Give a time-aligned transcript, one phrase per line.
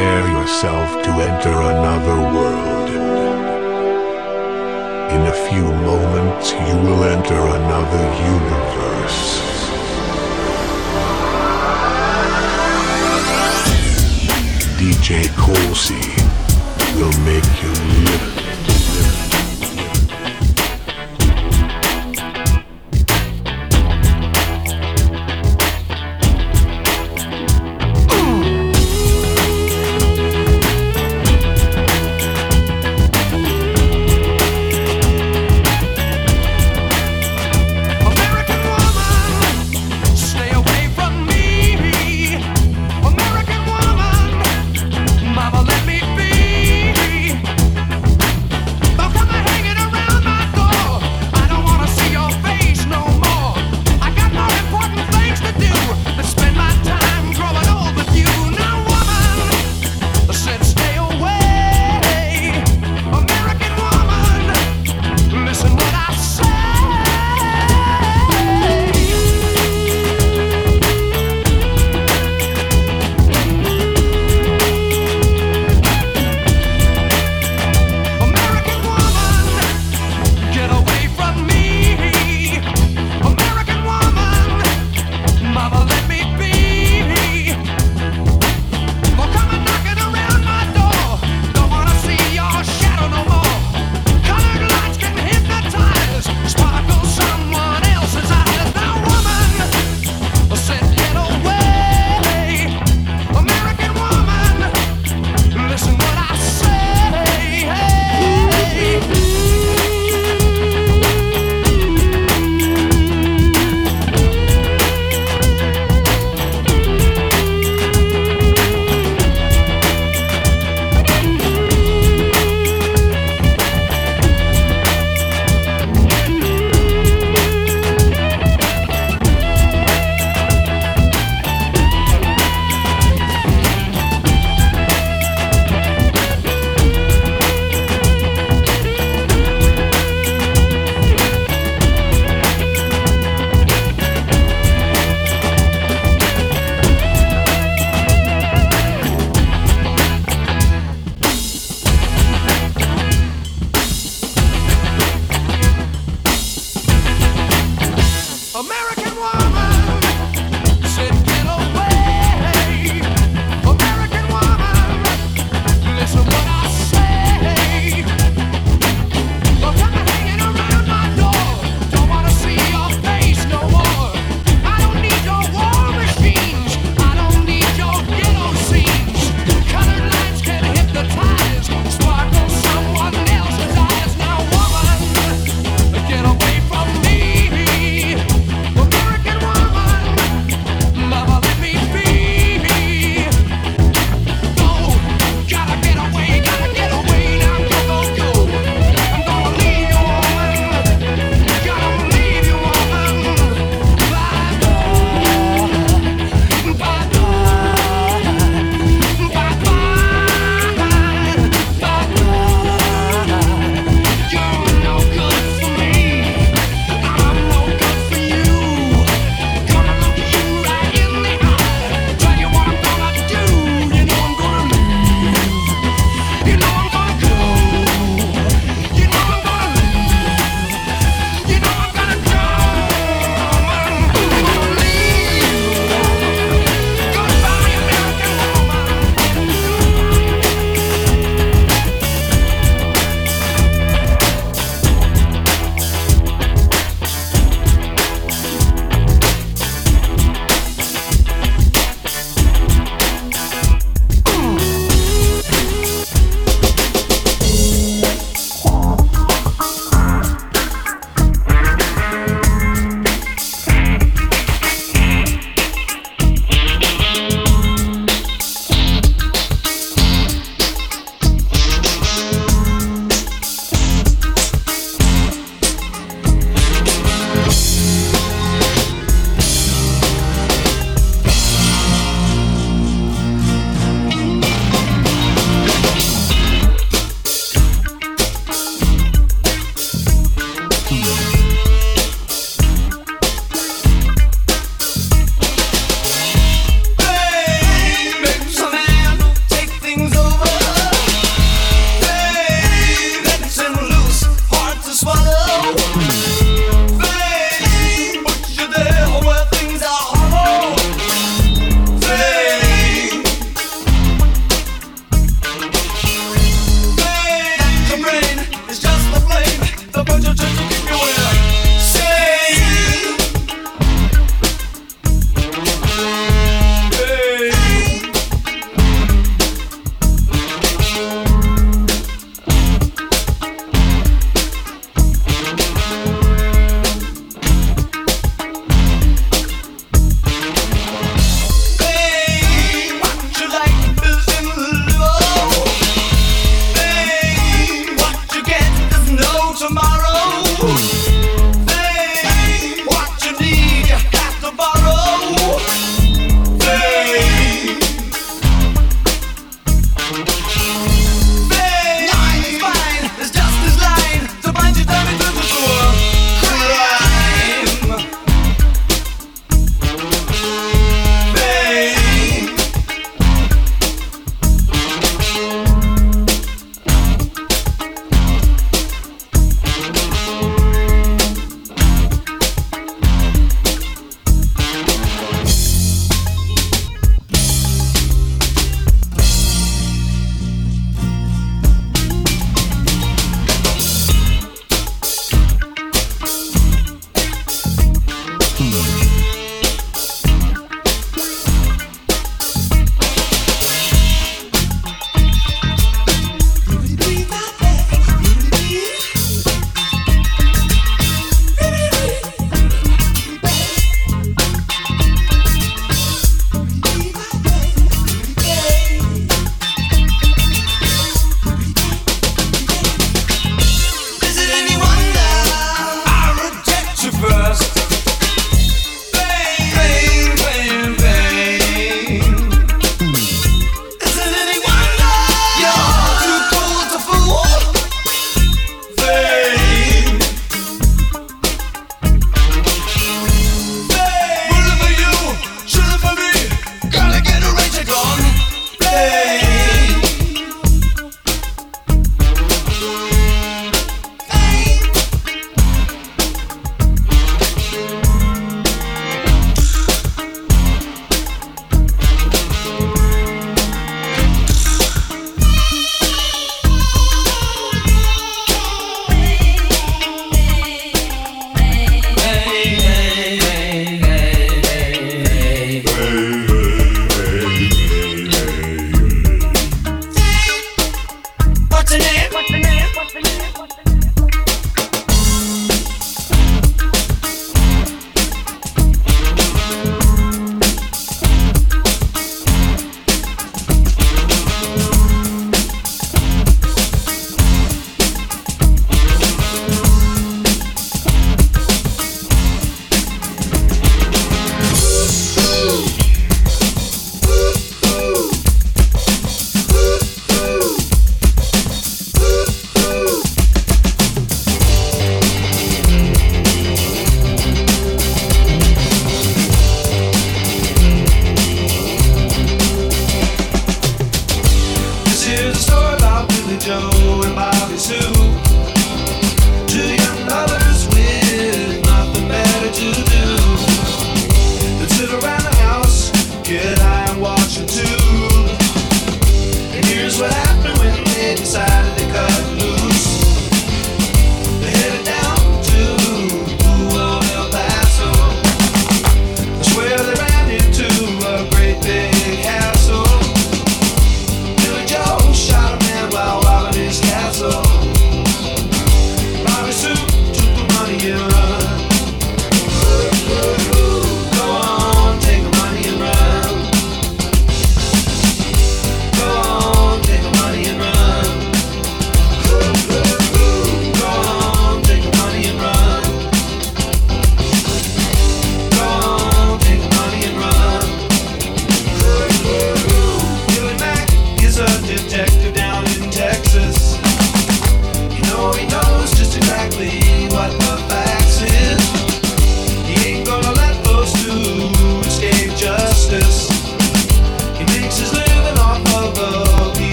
[0.00, 2.88] Prepare yourself to enter another world.
[5.12, 9.40] In a few moments, you will enter another universe.
[14.80, 16.08] DJ Colsey
[16.96, 17.72] will make you
[18.04, 18.39] live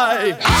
[0.00, 0.59] high.